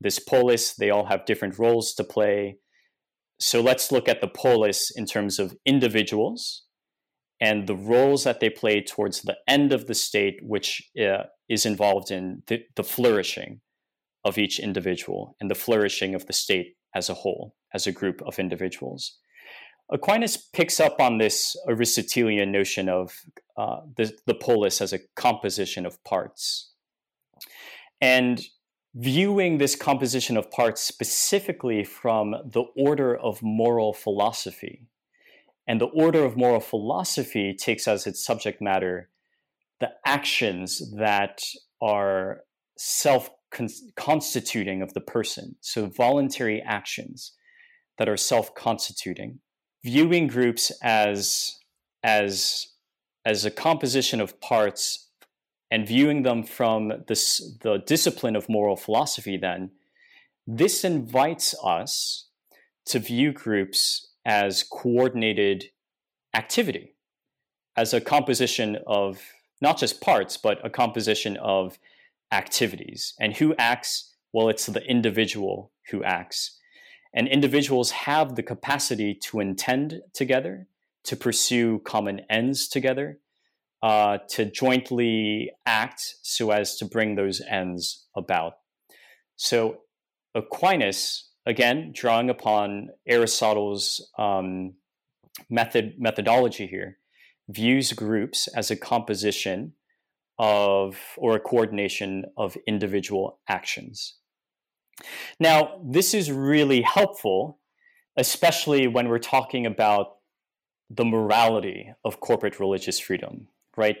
[0.00, 0.74] this polis.
[0.74, 2.58] They all have different roles to play.
[3.38, 6.65] So let's look at the polis in terms of individuals
[7.40, 11.66] and the roles that they play towards the end of the state, which uh, is
[11.66, 13.60] involved in the, the, flourishing
[14.24, 18.22] of each individual and the flourishing of the state as a whole, as a group
[18.22, 19.18] of individuals.
[19.90, 23.12] Aquinas picks up on this Aristotelian notion of
[23.56, 26.72] uh, the, the polis as a composition of parts.
[28.00, 28.42] And
[28.94, 34.86] viewing this composition of parts specifically from the order of moral philosophy,
[35.66, 39.08] and the order of moral philosophy takes as its subject matter
[39.80, 41.42] the actions that
[41.82, 42.40] are
[42.76, 43.30] self
[43.96, 45.56] constituting of the person.
[45.60, 47.32] So, voluntary actions
[47.98, 49.40] that are self constituting.
[49.84, 51.58] Viewing groups as,
[52.02, 52.68] as,
[53.24, 55.10] as a composition of parts
[55.70, 59.70] and viewing them from this, the discipline of moral philosophy, then,
[60.46, 62.28] this invites us
[62.86, 65.66] to view groups as coordinated
[66.34, 66.96] activity,
[67.76, 69.22] as a composition of
[69.62, 71.78] not just parts, but a composition of
[72.32, 73.14] activities.
[73.20, 74.14] And who acts?
[74.32, 76.58] Well, it's the individual who acts.
[77.14, 80.66] And individuals have the capacity to intend together,
[81.04, 83.20] to pursue common ends together,
[83.82, 88.54] uh, to jointly act so as to bring those ends about.
[89.36, 89.82] So
[90.34, 94.74] Aquinas again, drawing upon Aristotle's um,
[95.48, 96.98] method methodology here,
[97.48, 99.72] views groups as a composition
[100.38, 104.16] of or a coordination of individual actions.
[105.38, 107.58] Now, this is really helpful,
[108.16, 110.16] especially when we're talking about
[110.90, 113.96] the morality of corporate religious freedom, right?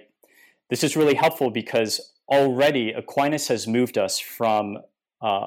[0.70, 4.78] This is really helpful because already Aquinas has moved us from
[5.20, 5.46] uh,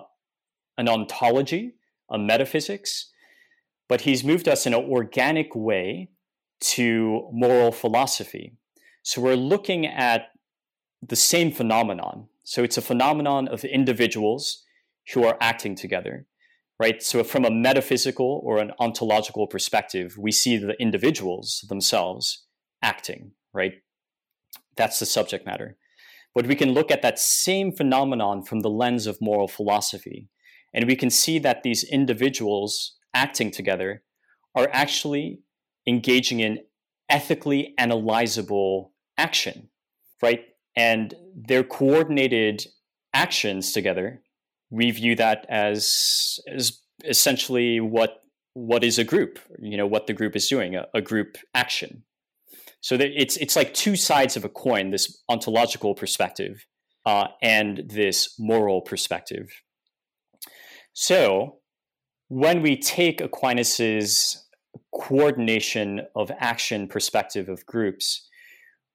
[0.78, 1.76] an ontology
[2.12, 3.12] a metaphysics,
[3.88, 6.10] but he's moved us in an organic way
[6.62, 8.54] to moral philosophy.
[9.04, 10.28] So we're looking at
[11.02, 12.28] the same phenomenon.
[12.44, 14.64] So it's a phenomenon of individuals
[15.14, 16.26] who are acting together,
[16.80, 17.02] right?
[17.02, 22.46] So from a metaphysical or an ontological perspective, we see the individuals themselves
[22.82, 23.76] acting, right?
[24.76, 25.78] That's the subject matter.
[26.36, 30.30] But we can look at that same phenomenon from the lens of moral philosophy.
[30.74, 34.04] And we can see that these individuals acting together
[34.56, 35.40] are actually
[35.88, 36.60] engaging in
[37.10, 39.70] ethically analyzable action,
[40.22, 40.42] right?
[40.76, 42.66] And their coordinated
[43.14, 44.22] actions together,
[44.70, 48.22] we view that as, as essentially what
[48.54, 52.04] what is a group, you know, what the group is doing, a, a group action.
[52.82, 56.66] So it's it's like two sides of a coin: this ontological perspective
[57.06, 59.50] uh, and this moral perspective.
[61.02, 61.60] So
[62.28, 64.46] when we take Aquinas's
[64.94, 68.28] coordination of action perspective of groups,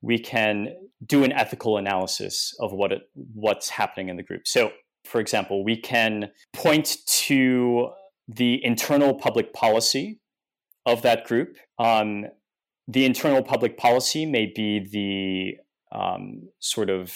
[0.02, 0.68] we can
[1.06, 4.46] do an ethical analysis of what it, what's happening in the group.
[4.46, 4.72] So,
[5.06, 7.88] for example, we can point to
[8.28, 10.20] the internal public policy
[10.84, 11.56] of that group.
[11.78, 12.26] Um,
[12.86, 15.56] the internal public policy may be
[15.90, 17.14] the um, sort of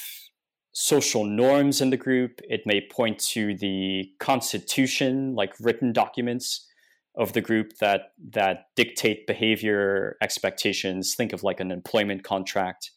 [0.80, 2.40] social norms in the group.
[2.48, 6.68] It may point to the constitution, like written documents
[7.16, 11.16] of the group that that dictate behavior expectations.
[11.16, 12.92] Think of like an employment contract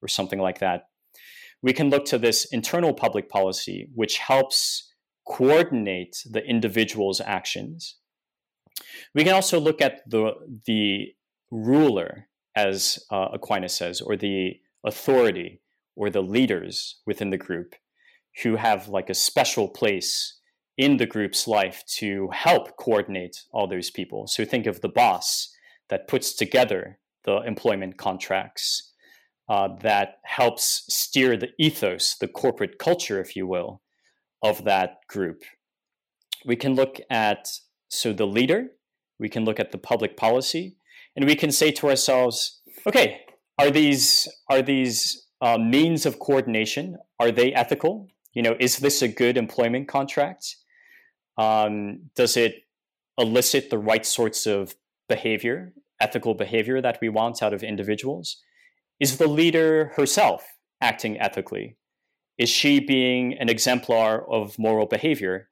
[0.00, 0.84] or something like that.
[1.60, 4.92] We can look to this internal public policy, which helps
[5.26, 7.96] coordinate the individual's actions.
[9.12, 10.34] We can also look at the
[10.66, 11.08] the
[11.50, 15.62] ruler, as uh, Aquinas says, or the authority
[15.96, 17.74] or the leaders within the group
[18.42, 20.38] who have like a special place
[20.76, 24.26] in the group's life to help coordinate all those people.
[24.26, 25.54] So think of the boss
[25.88, 28.92] that puts together the employment contracts,
[29.48, 33.82] uh, that helps steer the ethos, the corporate culture, if you will,
[34.42, 35.42] of that group.
[36.44, 37.48] We can look at
[37.88, 38.68] so the leader,
[39.18, 40.76] we can look at the public policy,
[41.14, 43.20] and we can say to ourselves, okay,
[43.58, 48.08] are these are these uh, means of coordination are they ethical?
[48.32, 50.56] You know, is this a good employment contract?
[51.36, 52.62] Um, does it
[53.18, 54.74] elicit the right sorts of
[55.06, 58.38] behavior, ethical behavior that we want out of individuals?
[58.98, 60.46] Is the leader herself
[60.80, 61.76] acting ethically?
[62.38, 65.50] Is she being an exemplar of moral behavior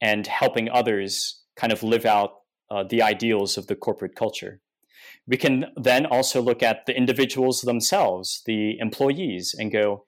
[0.00, 2.32] and helping others kind of live out
[2.70, 4.60] uh, the ideals of the corporate culture?
[5.26, 10.04] We can then also look at the individuals themselves, the employees, and go,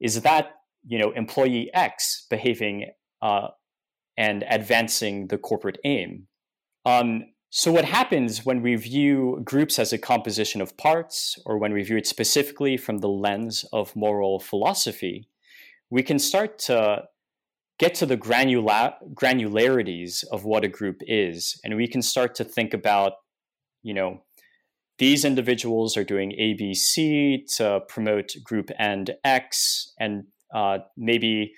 [0.00, 0.52] is that
[0.86, 2.90] you know employee X behaving
[3.22, 3.48] uh,
[4.16, 6.26] and advancing the corporate aim.
[6.84, 11.72] Um, so, what happens when we view groups as a composition of parts, or when
[11.72, 15.28] we view it specifically from the lens of moral philosophy,
[15.88, 17.04] we can start to
[17.78, 22.44] get to the granula- granularities of what a group is, and we can start to
[22.44, 23.12] think about,
[23.82, 24.22] you know,
[24.98, 30.24] these individuals are doing ABC to promote group end X, and
[30.54, 31.52] uh, maybe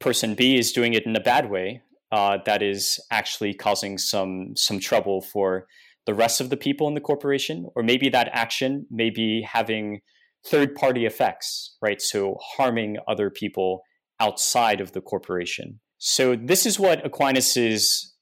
[0.00, 4.54] person B is doing it in a bad way uh, that is actually causing some
[4.56, 5.66] some trouble for
[6.06, 10.00] the rest of the people in the corporation, or maybe that action may be having
[10.46, 12.00] third party effects, right?
[12.00, 13.82] So harming other people
[14.20, 15.80] outside of the corporation.
[15.98, 18.14] So this is what Aquinas's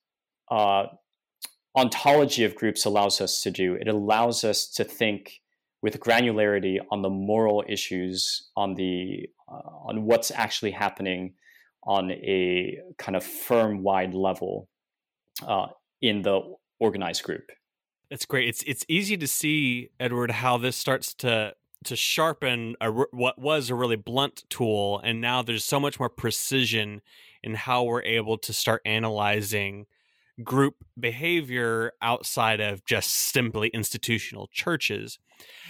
[0.51, 0.84] uh,
[1.76, 3.74] ontology of groups allows us to do.
[3.74, 5.40] It allows us to think
[5.82, 11.34] with granularity on the moral issues, on the uh, on what's actually happening
[11.84, 14.68] on a kind of firm wide level
[15.46, 15.66] uh,
[16.00, 16.40] in the
[16.78, 17.50] organized group.
[18.10, 18.48] That's great.
[18.48, 21.54] It's it's easy to see, Edward, how this starts to
[21.84, 26.08] to sharpen a, what was a really blunt tool, and now there's so much more
[26.08, 27.02] precision
[27.42, 29.86] in how we're able to start analyzing
[30.43, 35.18] group behavior outside of just simply institutional churches.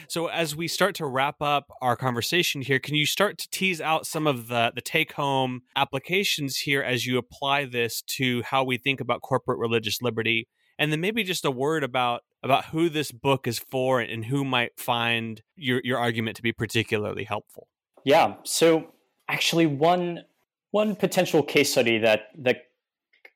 [0.09, 3.81] So as we start to wrap up our conversation here, can you start to tease
[3.81, 8.65] out some of the the take home applications here as you apply this to how
[8.65, 10.49] we think about corporate religious liberty?
[10.79, 14.45] And then maybe just a word about about who this book is for and who
[14.45, 17.69] might find your your argument to be particularly helpful.
[18.05, 18.35] Yeah.
[18.45, 18.93] So
[19.29, 20.25] actually one
[20.71, 22.65] one potential case study that that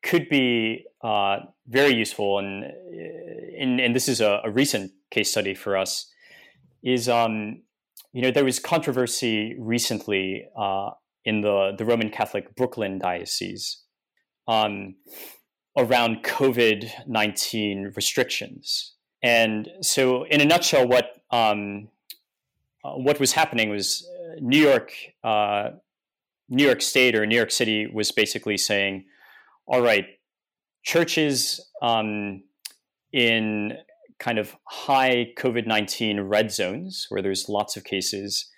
[0.02, 2.64] could be uh, very useful, and,
[3.58, 6.10] and, and this is a, a, recent case study for us,
[6.82, 7.62] is um,
[8.12, 10.90] you know there was controversy recently uh,
[11.24, 13.82] in the the Roman Catholic Brooklyn diocese
[14.48, 14.94] um,
[15.76, 21.88] around COVID nineteen restrictions, and so in a nutshell, what um,
[22.84, 24.92] uh, what was happening was uh, New York.
[25.24, 25.70] Uh,
[26.48, 29.04] New York State or New York City was basically saying,
[29.66, 30.06] all right,
[30.84, 32.42] churches um,
[33.12, 33.72] in
[34.18, 38.50] kind of high COVID 19 red zones where there's lots of cases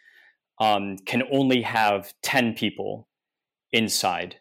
[0.61, 3.09] um, can only have 10 people
[3.73, 4.37] inside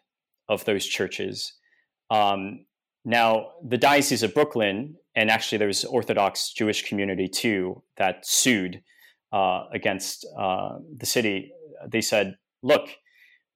[0.48, 1.54] of those churches.
[2.10, 2.66] Um,
[3.04, 8.82] now, the Diocese of Brooklyn, and actually there was Orthodox Jewish community too that sued
[9.32, 11.52] uh, against uh, the city.
[11.86, 12.88] They said, look,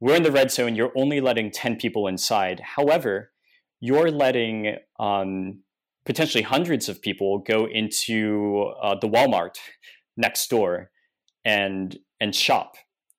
[0.03, 0.75] we're in the red zone.
[0.75, 2.59] You're only letting 10 people inside.
[2.59, 3.31] However,
[3.79, 5.61] you're letting um,
[6.05, 9.55] potentially hundreds of people go into uh, the Walmart
[10.17, 10.91] next door
[11.45, 12.75] and and shop,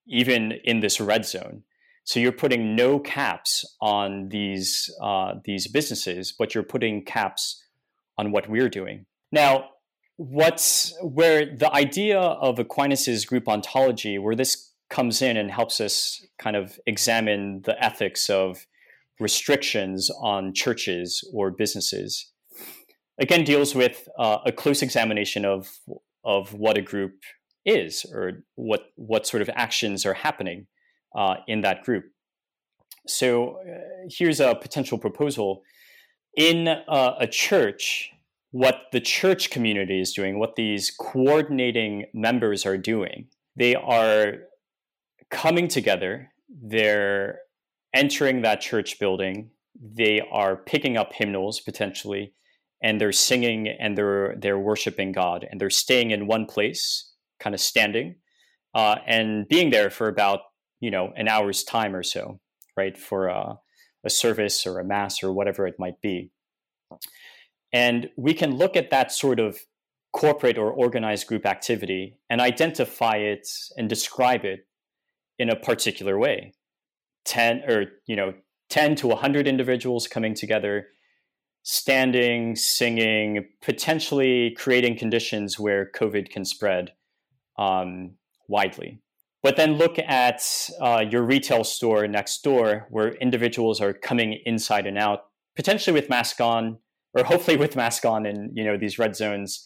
[0.07, 1.63] even in this red zone.
[2.03, 7.63] So you're putting no caps on these uh, these businesses, but you're putting caps
[8.17, 9.05] on what we're doing.
[9.31, 9.69] Now,
[10.17, 16.23] what's where the idea of Aquinas's group ontology, where this comes in and helps us
[16.37, 18.67] kind of examine the ethics of
[19.19, 22.31] restrictions on churches or businesses.
[23.19, 25.71] Again, deals with uh, a close examination of
[26.23, 27.15] of what a group
[27.65, 30.67] is or what what sort of actions are happening
[31.17, 32.05] uh, in that group.
[33.07, 35.63] So uh, here's a potential proposal
[36.37, 38.11] in uh, a church.
[38.51, 44.43] What the church community is doing, what these coordinating members are doing, they are
[45.33, 46.31] coming together.
[46.47, 47.39] They're
[47.93, 49.49] entering that church building.
[49.75, 52.33] They are picking up hymnals potentially,
[52.81, 57.53] and they're singing and they're they're worshiping God, and they're staying in one place kind
[57.53, 58.15] of standing
[58.73, 60.39] uh, and being there for about
[60.79, 62.39] you know an hour's time or so,
[62.77, 63.57] right, for a,
[64.05, 66.31] a service or a mass or whatever it might be.
[67.73, 69.57] And we can look at that sort of
[70.13, 74.67] corporate or organized group activity and identify it and describe it
[75.39, 76.53] in a particular way.
[77.25, 78.33] 10 or you know
[78.69, 80.87] 10 to 100 individuals coming together
[81.61, 86.91] standing singing potentially creating conditions where covid can spread
[87.57, 88.15] um,
[88.47, 88.99] widely.
[89.41, 94.87] But then look at uh, your retail store next door where individuals are coming inside
[94.87, 95.25] and out,
[95.55, 96.77] potentially with mask on,
[97.13, 99.65] or hopefully with mask on in you know these red zones,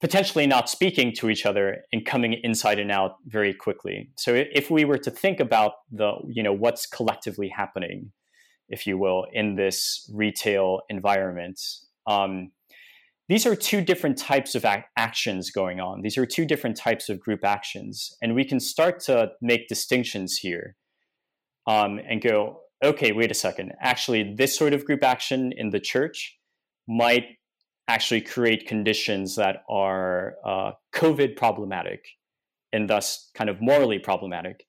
[0.00, 4.10] potentially not speaking to each other and coming inside and out very quickly.
[4.16, 8.12] So if we were to think about the you know what's collectively happening,
[8.68, 11.60] if you will, in this retail environment,
[12.06, 12.52] um,
[13.28, 16.00] these are two different types of ac- actions going on.
[16.00, 18.16] These are two different types of group actions.
[18.22, 20.76] And we can start to make distinctions here
[21.66, 23.72] um, and go, okay, wait a second.
[23.80, 26.38] Actually, this sort of group action in the church
[26.88, 27.37] might
[27.88, 32.04] actually create conditions that are uh, COVID problematic
[32.72, 34.64] and thus kind of morally problematic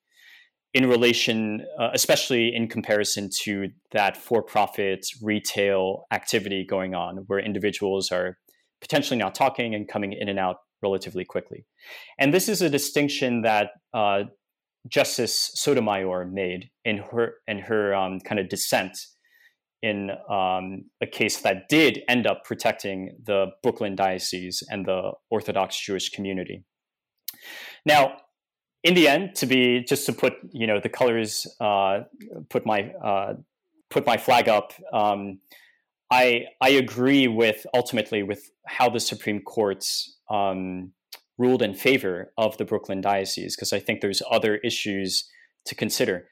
[0.73, 7.39] in relation, uh, especially in comparison to that for profit retail activity going on where
[7.39, 8.37] individuals are
[8.79, 11.65] potentially not talking and coming in and out relatively quickly.
[12.17, 14.23] And this is a distinction that uh,
[14.87, 18.97] Justice Sotomayor made in her in her um, kind of dissent
[19.81, 25.79] in um, a case that did end up protecting the Brooklyn diocese and the Orthodox
[25.79, 26.63] Jewish community.
[27.85, 28.17] Now,
[28.83, 32.01] in the end, to be just to put you know the colors, uh,
[32.49, 33.33] put my uh,
[33.89, 34.73] put my flag up.
[34.93, 35.39] Um,
[36.11, 40.93] I I agree with ultimately with how the Supreme Court's um,
[41.37, 45.29] ruled in favor of the Brooklyn diocese because I think there's other issues
[45.65, 46.27] to consider.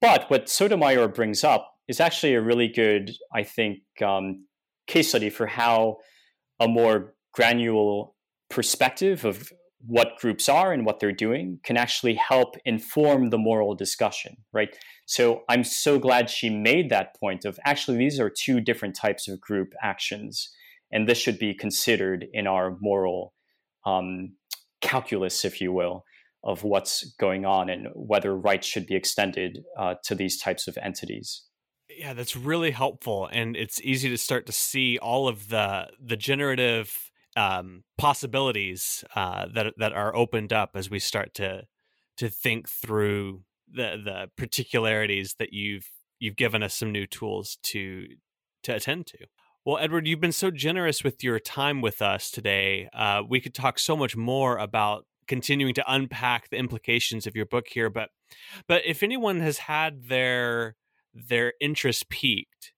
[0.00, 4.46] But what Sotomayor brings up is actually a really good, I think, um,
[4.86, 5.98] case study for how
[6.60, 8.06] a more granular
[8.50, 9.52] perspective of
[9.86, 14.76] what groups are and what they're doing can actually help inform the moral discussion, right?
[15.06, 19.28] So I'm so glad she made that point of actually these are two different types
[19.28, 20.50] of group actions,
[20.90, 23.34] and this should be considered in our moral
[23.86, 24.34] um,
[24.80, 26.04] calculus, if you will,
[26.42, 30.76] of what's going on and whether rights should be extended uh, to these types of
[30.82, 31.44] entities.
[31.90, 36.16] Yeah, that's really helpful, and it's easy to start to see all of the the
[36.16, 41.62] generative um, possibilities uh, that that are opened up as we start to
[42.18, 48.06] to think through the the particularities that you've you've given us some new tools to
[48.64, 49.18] to attend to.
[49.64, 52.88] Well, Edward, you've been so generous with your time with us today.
[52.92, 57.46] Uh, we could talk so much more about continuing to unpack the implications of your
[57.46, 58.10] book here, but
[58.66, 60.76] but if anyone has had their
[61.28, 62.72] their interest peaked.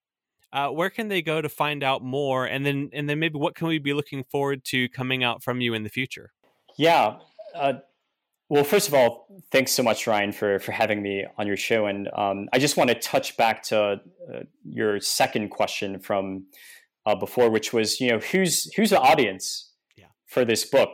[0.53, 2.45] uh, where can they go to find out more?
[2.45, 5.61] And then and then maybe what can we be looking forward to coming out from
[5.61, 6.33] you in the future?
[6.77, 7.17] Yeah
[7.55, 7.75] uh,
[8.49, 11.87] well first of all thanks so much ryan for for having me on your show.
[11.87, 14.01] And um, i just want to touch back to
[14.33, 16.47] uh, your second question from
[17.07, 19.71] uh, before which was you know who's who's the audience
[20.31, 20.91] for this book,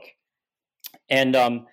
[1.10, 1.66] and um,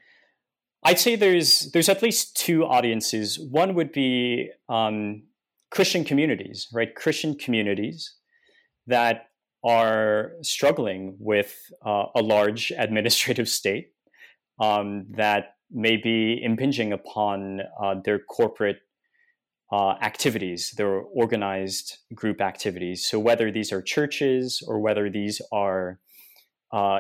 [0.84, 3.40] I'd say there's there's at least two audiences.
[3.40, 5.24] One would be um,
[5.74, 6.94] Christian communities, right?
[6.94, 8.14] Christian communities
[8.86, 9.30] that
[9.64, 13.88] are struggling with uh, a large administrative state
[14.60, 18.82] um, that may be impinging upon uh, their corporate
[19.72, 23.10] uh, activities, their organized group activities.
[23.10, 26.00] So, whether these are churches or whether these are
[26.72, 27.00] uh,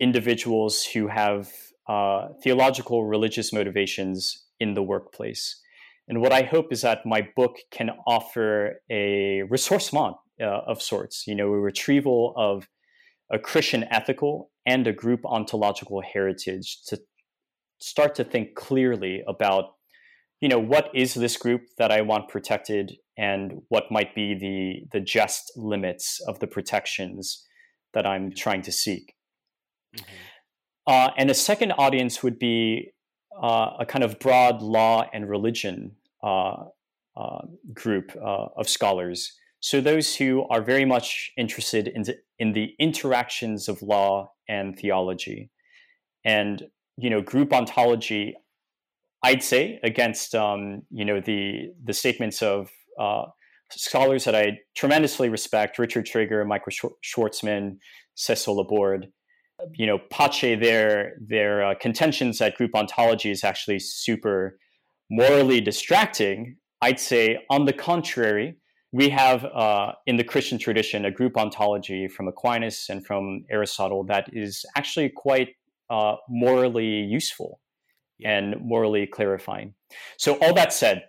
[0.00, 1.52] individuals who have
[1.86, 5.60] uh, theological religious motivations in the workplace.
[6.08, 11.24] And what I hope is that my book can offer a ressourcement uh, of sorts,
[11.26, 12.66] you know, a retrieval of
[13.30, 16.98] a Christian ethical and a group ontological heritage to
[17.78, 19.74] start to think clearly about,
[20.40, 24.98] you know, what is this group that I want protected and what might be the,
[24.98, 27.44] the just limits of the protections
[27.92, 29.14] that I'm trying to seek.
[29.94, 30.04] Mm-hmm.
[30.86, 32.92] Uh, and the second audience would be
[33.40, 36.64] uh, a kind of broad law and religion uh,
[37.16, 39.32] uh group uh, of scholars.
[39.60, 44.78] So those who are very much interested in the, in the interactions of law and
[44.78, 45.50] theology,
[46.24, 46.62] and
[46.96, 48.34] you know, group ontology,
[49.22, 53.24] I'd say against um, you know the the statements of uh,
[53.70, 56.70] scholars that I tremendously respect, Richard Schragger, Micah
[57.04, 57.78] Schwartzman,
[58.16, 59.08] Cécile Laborde
[59.74, 64.58] you know, Pache, their their uh, contentions that group ontology is actually super
[65.10, 66.56] morally distracting.
[66.80, 68.56] I'd say, on the contrary,
[68.92, 74.04] we have uh, in the Christian tradition a group ontology from Aquinas and from Aristotle
[74.04, 75.50] that is actually quite
[75.90, 77.60] uh, morally useful
[78.24, 79.74] and morally clarifying.
[80.16, 81.04] So, all that said,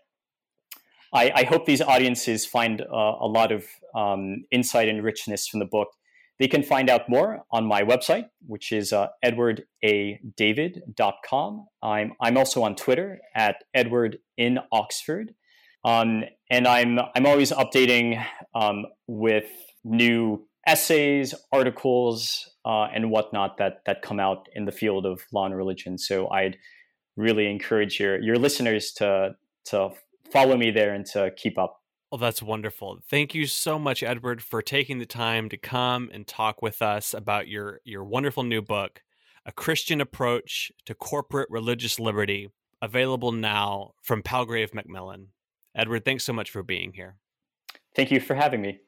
[1.13, 2.85] I, I hope these audiences find uh,
[3.19, 5.89] a lot of um, insight and richness from the book.
[6.39, 11.67] They can find out more on my website, which is uh, edwardadavid.com.
[11.83, 15.33] I'm, I'm also on Twitter at Edward in Oxford.
[15.83, 18.25] Um, and I'm, I'm always updating
[18.55, 19.49] um, with
[19.83, 25.45] new essays, articles, uh, and whatnot that, that come out in the field of law
[25.45, 25.97] and religion.
[25.97, 26.57] So I'd
[27.17, 29.35] really encourage your, your listeners to,
[29.65, 29.89] to
[30.31, 31.78] follow me there and to keep up.
[32.11, 32.99] Oh, that's wonderful.
[33.07, 37.13] Thank you so much, Edward, for taking the time to come and talk with us
[37.13, 39.03] about your, your wonderful new book,
[39.45, 42.49] A Christian Approach to Corporate Religious Liberty,
[42.81, 45.27] available now from Palgrave Macmillan.
[45.75, 47.17] Edward, thanks so much for being here.
[47.95, 48.79] Thank you for having me.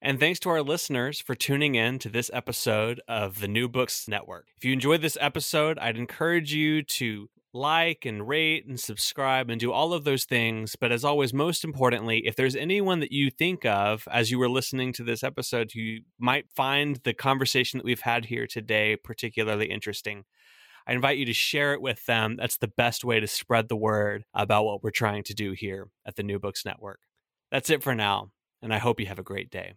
[0.00, 4.08] And thanks to our listeners for tuning in to this episode of the New Books
[4.08, 4.46] Network.
[4.56, 9.60] If you enjoyed this episode, I'd encourage you to like and rate and subscribe and
[9.60, 10.76] do all of those things.
[10.76, 14.48] But as always, most importantly, if there's anyone that you think of as you were
[14.48, 19.66] listening to this episode who might find the conversation that we've had here today particularly
[19.66, 20.24] interesting,
[20.86, 22.36] I invite you to share it with them.
[22.36, 25.88] That's the best way to spread the word about what we're trying to do here
[26.06, 27.00] at the New Books Network.
[27.50, 28.30] That's it for now,
[28.62, 29.74] and I hope you have a great day.